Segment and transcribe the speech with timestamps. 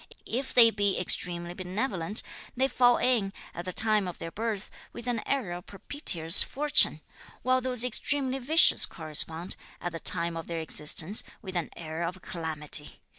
[0.25, 2.23] If they be extremely benevolent,
[2.57, 7.01] they fall in, at the time of their birth, with an era of propitious fortune;
[7.43, 12.19] while those extremely vicious correspond, at the time of their existence, with an era of
[12.23, 12.99] calamity.